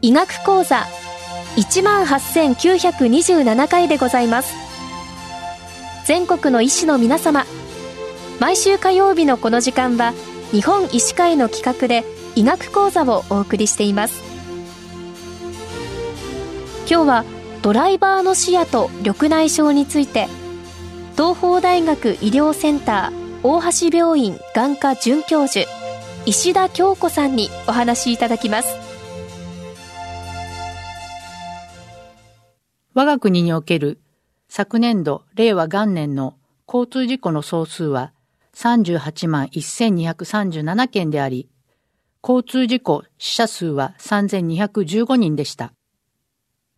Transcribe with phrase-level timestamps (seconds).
[0.00, 0.84] 医学講座
[1.56, 4.54] 18,927回でございます。
[6.06, 7.46] 全国の医師の皆様
[8.38, 10.12] 毎週火曜日のこの時間は
[10.54, 12.04] 日本医師会の企画で
[12.36, 14.22] 医学講座をお送りしています。
[16.88, 17.24] 今日は
[17.60, 20.28] ドライバーの視野と緑内障について
[21.16, 25.68] 東邦大学医療センター大橋病院眼科准教授
[26.24, 28.76] 石田京子さんにお話しいただきます。
[32.94, 33.98] 我が国における
[34.48, 36.36] 昨年度令和元年の
[36.68, 38.12] 交通事故の総数は
[38.54, 41.48] 38万1237件であり、
[42.22, 45.72] 交通事故死者数は3215人でした。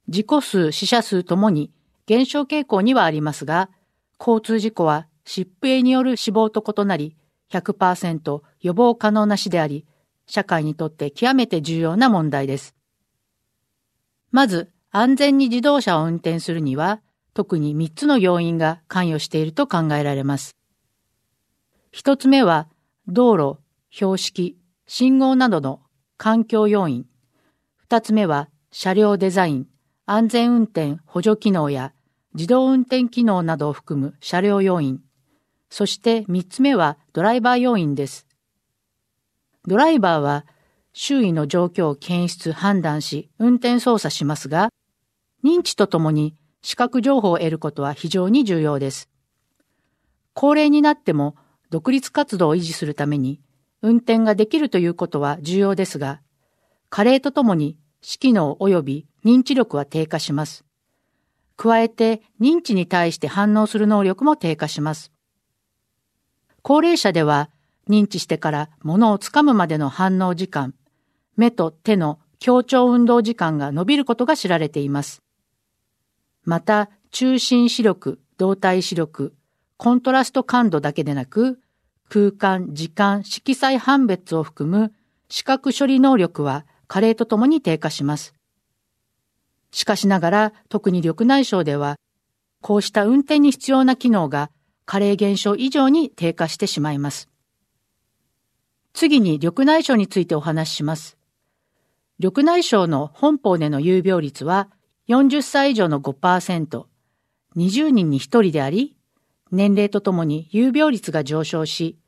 [0.09, 1.71] 事故数、死者数ともに
[2.07, 3.71] 減少傾向にはありますが、
[4.19, 7.17] 交通事故は疾病による死亡と異なり、
[7.51, 9.85] 100%予防可能な死であり、
[10.27, 12.75] 社会にとって極めて重要な問題です。
[14.31, 17.01] まず、安全に自動車を運転するには、
[17.35, 20.57] 特に3つの要因が関与していると考えられます。
[21.97, 22.69] 1つ目は、
[23.09, 23.59] 道路、
[23.89, 25.81] 標識、信号などの
[26.19, 27.07] 環境要因。
[27.89, 29.67] 2つ目は、車両デザイン、
[30.05, 31.95] 安全運転補助機能や
[32.35, 35.01] 自動運転機能などを含む車両要因。
[35.71, 38.27] そして3つ目はドライバー要因です。
[39.67, 40.45] ドライバーは
[40.93, 44.69] 周囲の状況を検出判断し運転操作しますが、
[45.43, 49.09] 認知とともに視覚情報を得ることは非常に重要です。
[50.35, 51.37] 高齢になっても
[51.71, 53.41] 独立活動を維持するために
[53.83, 56.21] 運転ができるということは重要ですが、
[56.89, 60.65] 加齢とともに指揮能及び認知力は低下します。
[61.57, 65.13] 加えて認知に対して反応する能力も低下します。
[66.63, 67.51] 高齢者では
[67.89, 70.75] 認知してから物をつかむまでの反応時間、
[71.37, 75.23] 目と手の協調運動時間が伸びることが知られています。
[76.45, 79.35] また、中心視力、動体視力、
[79.77, 81.59] コントラスト感度だけでなく、
[82.09, 84.93] 空間、時間、色彩判別を含む
[85.29, 88.35] 視覚処理能力は加齢とともに低下します。
[89.73, 91.97] しかしながら、特に緑内障では、
[92.63, 94.51] こうした運転に必要な機能が
[94.87, 97.29] 加齢減少以上に低下してしまいます。
[98.93, 101.19] 次に緑内障についてお話しします。
[102.19, 104.71] 緑内障の本邦での有病率は
[105.09, 106.85] 40歳以上の5%、
[107.57, 108.96] 20人に1人であり、
[109.53, 111.99] 年齢とともに有病率が上昇し、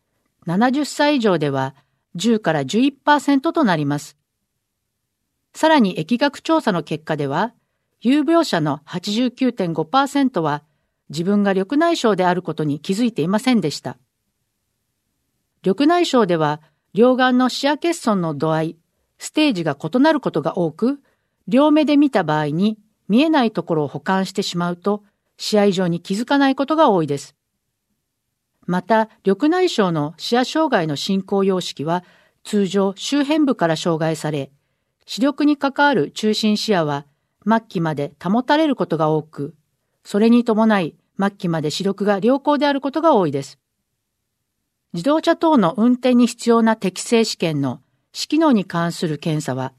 [0.46, 1.74] 70歳以上では
[2.16, 4.16] 10から11%となります。
[5.54, 7.54] さらに疫学調査の結果では、
[8.00, 10.62] 有病者の89.5%は
[11.10, 13.98] 自分が緑内障であることに気づいていませんでした。
[15.64, 16.60] 緑内障では、
[16.94, 18.76] 両眼の視野欠損の度合い、
[19.18, 21.00] ステージが異なることが多く、
[21.48, 22.78] 両目で見た場合に
[23.08, 25.02] 見えないところを保管してしまうと、
[25.38, 27.34] 視野以上に気づかないことが多いです。
[28.66, 32.04] また、緑内障の視野障害の進行様式は、
[32.44, 34.50] 通常周辺部から障害され、
[35.06, 37.06] 視力に関わる中心視野は
[37.46, 39.54] 末期まで保たれることが多く、
[40.04, 43.58] それに伴い末期まで視力が良好であることが多いです。
[44.92, 47.80] 自動車等の運転に必要な適正試験の
[48.12, 49.72] 視機能に関する検査は、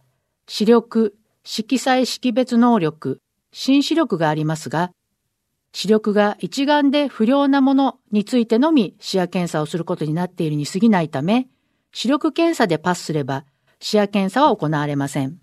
[0.48, 3.20] 視力、色彩識別能力、
[3.52, 4.92] 新視力がありますが、
[5.72, 11.48] 視力が一眼で不良なものについてのみ視野検査をすることになっているに過ぎないため、
[11.92, 13.46] 視力検査でパスすれば
[13.80, 15.40] 視野検査は行われません。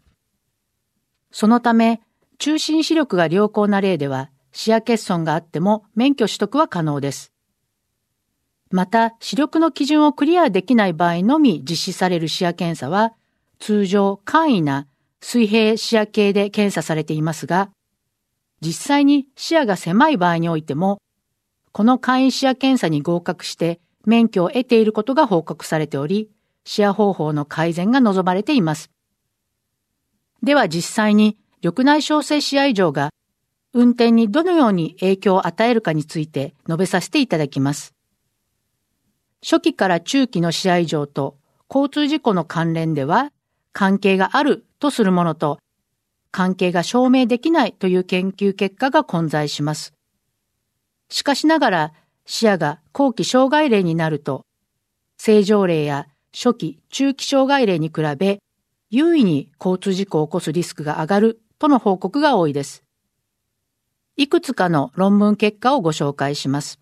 [1.30, 2.00] そのため、
[2.38, 7.32] 中心視力が良好な例では視野欠損があっても免許取得は可能です。
[8.70, 13.14] また、視力の基準をクリアできない場合のみ実施される視野検査は、
[13.58, 14.88] 通常簡易な
[15.20, 17.70] 水平視野系で検査されていますが、
[18.60, 20.98] 実際に視野が狭い場合においても、
[21.72, 26.30] この簡易視野検査に合格して免許を得ていることが報告されており、
[26.64, 28.90] 視野方法の改善が望まれています。
[30.42, 33.10] では実際に緑内障性視野異常が
[33.72, 37.94] 運転にどのように影響を与えるかについて述べさせていただきます。
[39.42, 41.36] 初期から中期の視野異常と
[41.68, 43.32] 交通事故の関連では
[43.72, 45.58] 関係があるとするものと、
[46.36, 49.94] 関係が証明できないという研究結果が混在します。
[51.08, 51.92] しかしながら、
[52.26, 54.44] 視野が後期障害例になると、
[55.16, 58.42] 正常例や初期、中期障害例に比べ、
[58.90, 62.84] 優位に交通事故を起こすリスクが上がるとの報告が多いです。
[64.18, 66.78] いくつかの論文結果をご紹介します。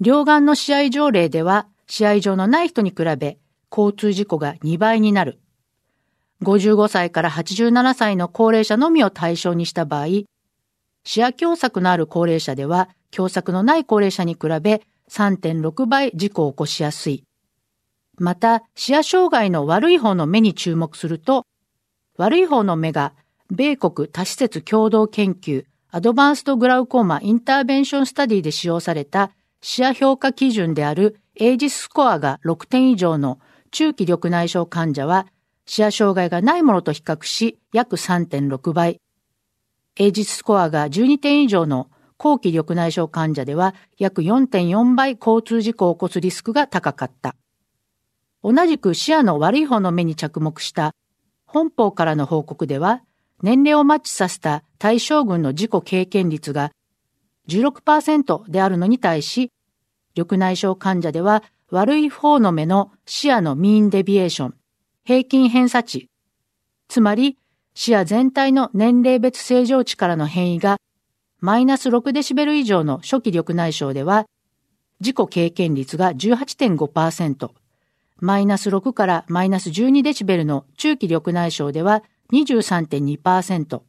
[0.00, 3.38] 両岸の試合条例では、試合場のない人に比べ、
[3.70, 5.38] 交通事故が2倍になる。
[6.42, 10.06] 55歳から87歳の高齢者のみを対象にした場合、
[11.04, 17.24] 視野狭窄のある高齢者では、狭窄のない高齢者に比べ3.6倍事故を起こしやすい。
[18.18, 21.46] また、視野障害の悪い方の目に注目すると、
[22.16, 23.14] 悪い方の目が、
[23.50, 29.30] 米国多施設共同研究アドバンストグラウコーマインターベンションスタディで使用された
[29.62, 33.38] 視野評価基準であるエイジススコアが6点以上の
[33.70, 35.26] 中期緑内障患者は
[35.66, 39.00] 視野障害がないものと比較し約3.6倍。
[39.96, 47.34] エイジスコアが12点以上の後期緑内障患者では約4.4倍交通事故を起こすリスクが高かった。
[48.42, 50.94] 同じく視野の悪い方の目に着目した
[51.46, 53.02] 本邦からの報告では、
[53.42, 56.70] 年齢をマッチさせた対象群の自己経験率が
[57.48, 59.50] 16%であるのに対し、
[60.16, 64.54] 緑内障患者では悪い方の目の視野のミーンデビエーション、
[65.06, 66.10] 平均偏差値、
[66.88, 67.38] つまり
[67.74, 70.78] 視野全体の年齢別正常値からの変異が
[71.38, 74.26] マイナス6デシベル以上の初期緑内障では、
[74.98, 77.50] 自己経験率が18.5%、
[78.16, 83.82] マイナス6からマイナス12デシベルの中期緑内障では23.2%、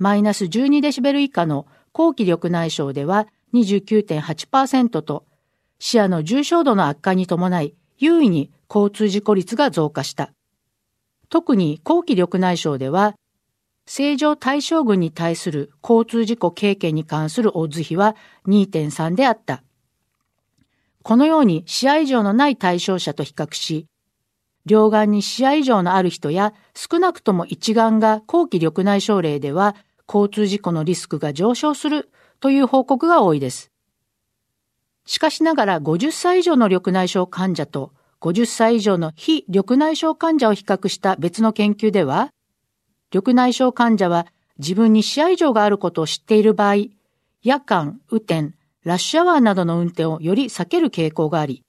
[0.00, 5.24] マイナス12デシベル以下の後期緑内障では29.8%と、
[5.78, 10.32] 視野の重症度の悪化に伴い、優位に交通事故率が増加した。
[11.28, 13.14] 特に後期緑内障では、
[13.84, 18.16] 正常対象群に対する交通事故経験に関するオッズ比は
[18.46, 19.62] 2.3であった。
[21.02, 23.86] このように視野異常のない対象者と比較し、
[24.64, 29.74] 両眼に視野異常のある人や少なくとも一眼が後期緑内障例では
[30.08, 32.10] 交通事故のリスクが上昇する
[32.40, 33.70] という報告が多いです。
[35.04, 37.92] しかしながら50歳以上の緑内障患者と
[38.22, 42.30] 50歳以上の非緑内障患者を比較した別の研究では、
[43.12, 44.28] 緑内障患者は
[44.58, 46.76] 自分に視野異常があることを知っている場合、
[47.42, 48.54] 夜間、雨天、
[48.84, 51.64] ラッシュアワーなどの運転をより避ける傾向があり、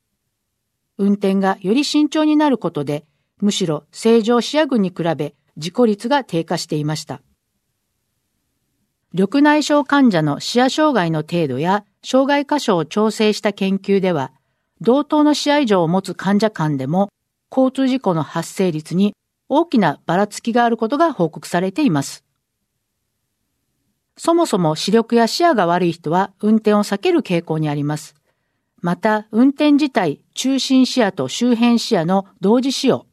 [1.00, 3.04] 運転がより慎重になることで、
[3.42, 7.24] むしろ正常視野群に比べ事故率が低下していました。
[9.12, 14.32] 緑内障患者の視野障害の程度や障害箇所を調整した研究では、
[14.84, 17.08] 同等の視野異常を持つ患者間でも、
[17.50, 19.16] 交通事故の発生率に
[19.48, 22.26] 大きなばらつきがあることが報告されています。
[24.18, 28.14] そもそも視力や視野が悪い人は運転を避ける傾向にあります。
[28.82, 33.06] また、運転自体、中心視野と周辺視野の同時使用、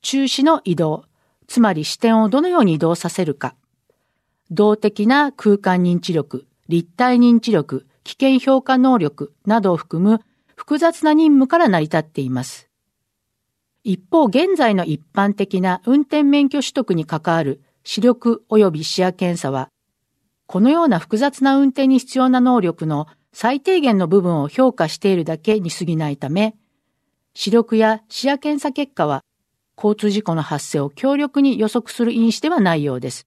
[0.00, 1.04] 中視の移動、
[1.46, 3.54] つまり視点をどのように移動させるか、
[4.50, 10.22] 動的な空間認知力、立体認知力、危険評価能力などを含む
[10.56, 12.68] 複雑な任務から成り立っています。
[13.82, 19.68] 一方、現在の一般的な運転免許取得に関わる視力及び視野検査は、
[20.46, 26.54] このような複雑な運転に必要な能力の最低限の部分を評価しているだけに過ぎないため、
[27.34, 29.22] 視力や視野検査結果は
[29.76, 33.26] 交通事故の発生を強力に予測する因子ではないようです。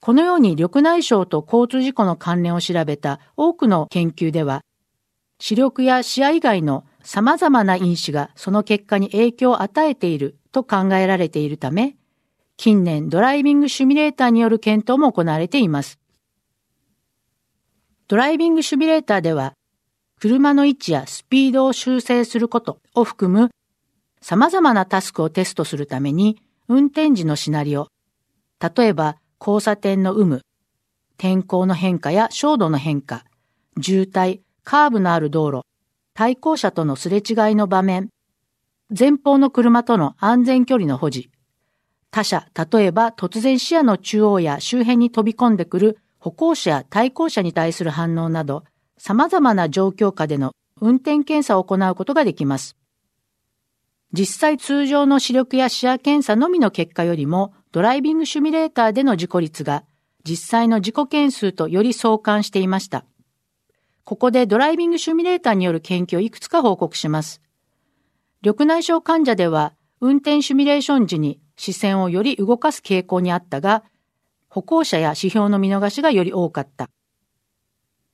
[0.00, 4.60] このように緑内障と交通事故の関連を調べた多くの研究では、
[5.38, 11.96] 視力や視野以外の様々な因子がその結果に影響を与えていると考えられているため、
[12.56, 15.98] 近年ドライビングシミュレーターによる検討も行われています。
[18.06, 19.54] ドライビングシミュレーターでは、
[20.20, 23.50] 車の位置やスピードを修正することを含む
[24.20, 27.88] 様々なタスクをテストするために、運転時のシナリオ、
[28.58, 30.40] 例えば交差点の有無、
[31.18, 33.24] 天候の変化や照度の変化、
[33.82, 35.60] 渋滞、カーブのある道路、
[36.14, 38.08] 対向車とのすれ違いの場面、
[38.98, 41.30] 前方の車との安全距離の保持、
[42.10, 48.64] 他者、例えば突然視野の中央や周辺に飛び込んでくる歩行者や対向車に対する反応など、
[48.96, 52.76] 様々な状況下での運転検査を行うことができます。
[54.12, 59.84] 実際通常の視力や視野検査のみの結果よりも、ドライビングシミュレーターでの事故率が
[60.24, 63.04] 実際の事故件数とより相関していました。
[64.04, 67.40] ここでドライビングシミュレーターによる研究をいくつか報告します。
[68.42, 73.82] 緑内障患者では、運転シミュレーション時に視線をより動かす傾向にあったが、
[74.48, 76.90] 歩行者や指標の見逃しがより多かった。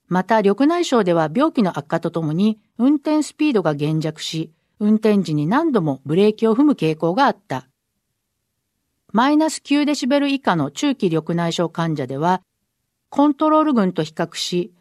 [0.06, 7.66] また、緑内障では病気の悪化とともに運転スピードが減弱し、運転時に何度もブレーキを踏む傾向があった。
[9.12, 12.42] マイナス9デシベル以下の中期緑内障患者では、
[13.08, 14.72] コントロール群と比較し、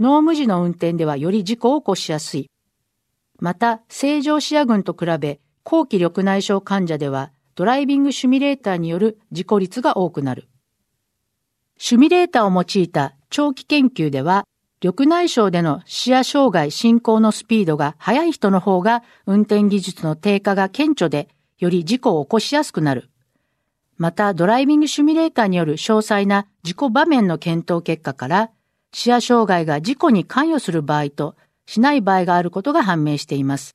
[0.00, 2.50] 脳無時の運転ではより事故を起こしやすい。
[3.38, 10.48] また、正常視野群と比べ、後期緑内障患者では、ドライビングシミュレーターによる事故率が多くなる。
[11.76, 14.46] シミュレーターを用いた長期研究では、
[14.82, 23.10] 緑内障での視野障害進行のスピードが速い人の方が運転技術の低下が顕著で、より事故を起こしやすくなる。
[23.96, 28.50] また、ドライビングシミュレーターによる詳細な事故場面の検討結果から、
[28.92, 31.34] 視野障害が事故に関与する場合と
[31.66, 33.74] しない場合があることが判明しています。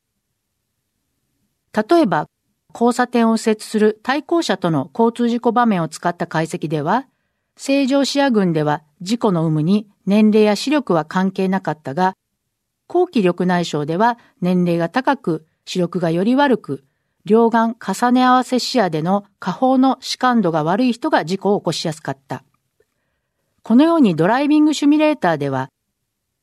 [1.72, 2.28] 例えば、
[2.72, 7.06] 交差点を右折する対向車との交通事故場面を使った解析では、
[7.56, 12.14] 正常視野群では事故の有無に年齢や視力は関係なかったが、
[12.86, 16.84] 後期緑内障では年齢が高く視力がより悪く、
[17.24, 22.44] 両眼重ね合わせ視野での下方の視感度が悪い人が事故を起こしやすかった。
[23.62, 25.68] このようにドライビングシミュレーターでは、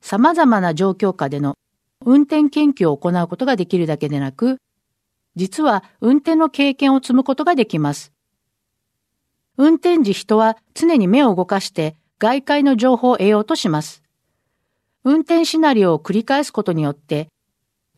[0.02, 1.58] 様々な状況下での
[2.06, 4.58] 運転研究を行うことができるだけでなく、
[5.36, 8.14] 実は運転の経験を積むことができます。
[9.58, 14.04] 運転時人は常に目を動かして外界の情報を得ようとします。
[15.04, 17.30] 運転シナリオを繰り返すことによって、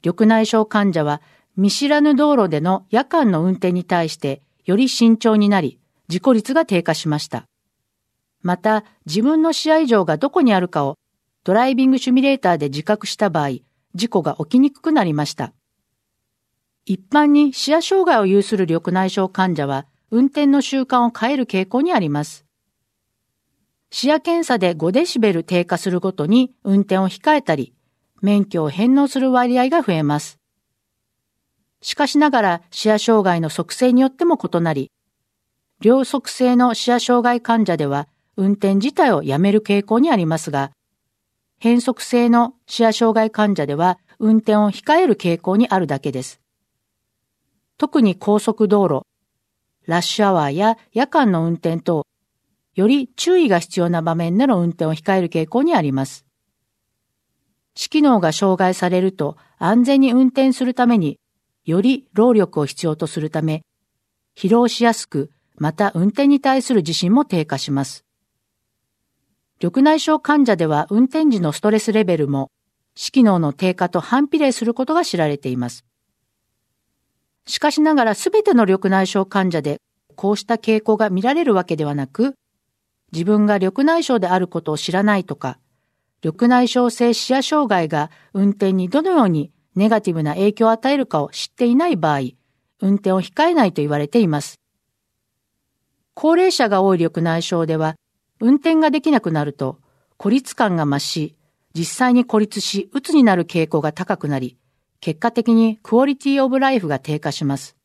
[0.03, 1.21] 緑内障患者は
[1.55, 7.45] 見知らぬ道路での夜間の運転に対してより慎重になり、事故率が低下しました。
[8.47, 10.97] また、自分の視野異常がどこにあるかを
[11.43, 13.57] ドライビングシミュレーターで自覚した場合、
[13.93, 15.51] 事故が起きにくくなりました。
[16.85, 22.45] 一般に視野障害を有する緑内障患者は、運転の習慣を変える傾向にあります。
[23.91, 27.73] 視野検査で5デシベル低下するごとに運転を控えたり、
[28.21, 30.39] 免許を返納する割合が増えます。
[31.81, 34.89] しかしながら視野障害の測性によっても異なり、
[35.81, 40.71] 両側性の視野障害患者では運転自体をやめる傾向にありますが、
[41.59, 46.39] 変則性の視野障害患者では運転を控える傾向にあるだけです。
[47.77, 49.01] 特に高速道路、
[49.87, 52.05] ラッシュアワーや夜間の運転等、
[52.75, 56.25] より注意が必要な場面での運転を控える傾向にあります。
[57.73, 61.19] 視機能が障害されると安全に運転するために
[61.63, 63.63] より労力を必要とするため、
[64.35, 68.06] 疲労しやすく、また運転に対する自信も低下します。
[69.59, 72.51] 緑内障患者では運転時のストレスレベルも、
[72.95, 75.83] 視機能の低下と反比例することが知られています。
[77.47, 79.79] しかしながらすべての緑内障患者で
[80.15, 82.35] こうした傾向が見られるわけではなく、
[83.13, 85.57] 自分が緑内障であることを知らないとか、
[86.23, 92.19] 緑内障性視野障害が運転にどのようにネガティブな影響を与えるかを知っていない場合、
[92.81, 94.59] 運転を控えないと言われています。
[96.13, 97.95] 高齢者が多い緑内障では、
[98.39, 99.79] 運転ができなくなると
[100.17, 101.35] 孤立感が増し、
[101.73, 104.57] 実際に孤立し、鬱になる傾向が高くなり、
[104.99, 107.75] 結果的にクオリティオブライフが低下します。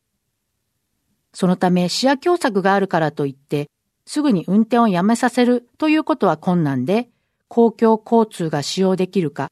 [1.31, 3.69] そのため視野狭窄があるからといって、
[4.05, 7.09] すぐに運転をやめさせるということは困難で、
[7.47, 9.49] 公共交通が使用できるか、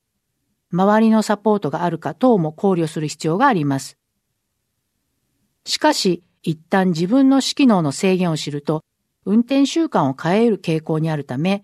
[0.72, 3.98] 周りのサポートがあるか等も考慮する必要があります。
[5.66, 8.82] しかし、一旦自分の視機能の制限を知ると、
[9.26, 11.64] 運転習慣を変える傾向にあるため、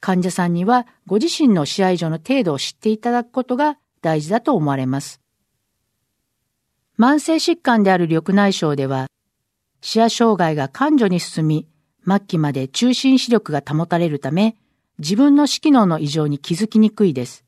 [0.00, 5.20] 患者さんにはご自身の試合上の程度を知っていただくことが大事だと思われます。
[6.98, 9.06] 慢性疾患である緑内障では、
[9.82, 11.66] 視野障害が感情に進み、
[12.06, 14.56] 末期まで中心視力が保たれるため、
[14.98, 17.44] 自分の視機能の異常に気づきにくいです。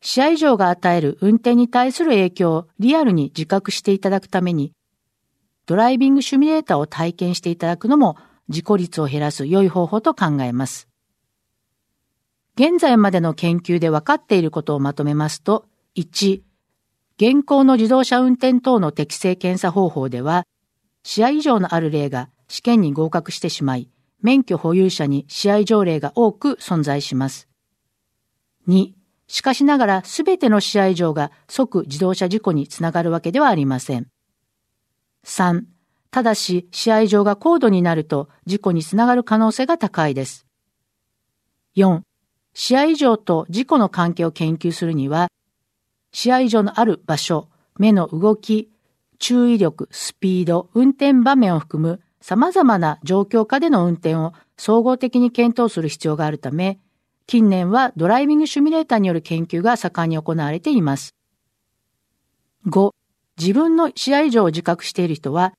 [0.00, 4.72] 視野異常が与える運転に対する影響をリアルに自覚していただくために、
[5.68, 8.16] ドライビングシミュレーターを体験していただくのも
[8.48, 10.88] 事故率を減らす良い方法と考えます。
[12.54, 16.40] 現在までの研究で分かっていることをまとめますと、1、
[17.18, 20.46] 現行の自動車運転等の適正検査方法では、
[21.02, 23.90] 視野異常のある例が試験に合格してしまい、
[24.22, 27.46] 免許保有者に視野異常例が多く存在します。
[28.68, 28.92] 2、
[29.26, 34.08] しかしながらすべての試合場が即自動車事故につながるわけではありません。
[35.24, 35.64] 3.
[36.10, 40.46] ただし試合場が高度になると事故につながる可能性が高いです。
[41.76, 42.00] 4.
[42.54, 45.28] 試合場と事故の関係を研究するには、
[46.12, 47.48] 試合場のある場所、
[47.78, 48.70] 目の動き、
[49.18, 56.80] 注意力、スピード、運転場面を含む様々な状況下での運転を総合的に検討する必要があるため、
[57.26, 61.14] 近年はドライビングシミュレーターによる研究が盛んに行われています。
[62.66, 62.90] 5、
[63.38, 65.54] 自分の視野異常を自覚している人は、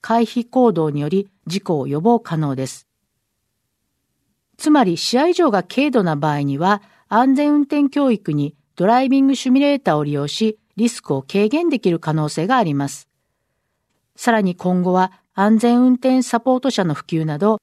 [0.00, 2.88] 回避行動により事故を予防可能です。
[4.56, 13.08] つまり視野異常が軽度な場合には、安全運転教育にドライビングシミュレーターを利用し、リスクを軽減できる可能性があります。
[14.16, 17.58] さらに今後は安全運転サポート車の普及など、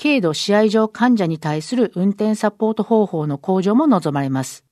[0.00, 4.64] 軽度試合上患者に対する運転サポート方法の向上も望まれます。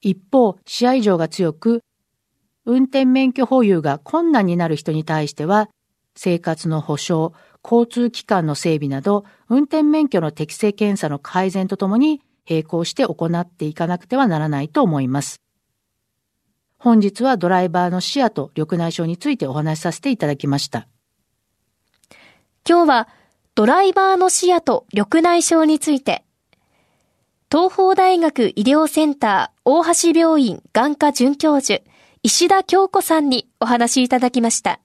[0.00, 1.82] 一方、試合上が強く、
[2.68, 5.70] 運転免許保有が困難になる人に対しては、
[6.14, 7.34] 生活の保障、
[7.64, 15.40] 交通機関の整備など、運転免許の適正検査の改善とともに並行して行っていかなくてはならないと思います。
[16.76, 20.86] 本日はドライバーの視野と緑内障についてお話しさせていただきました。
[22.68, 23.08] 今日は
[23.54, 26.22] ドライバーの視野と緑内障について、
[27.50, 29.82] 東邦大学医療センター大
[30.12, 31.82] 橋病院眼科准教授、
[32.22, 34.80] 石田京子さんにお話いただきました。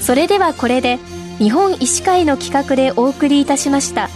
[0.00, 0.98] それではこれで
[1.38, 4.10] 日本医師会の企画でお送りいたしました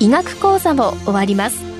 [0.00, 1.75] 医学講座も終わります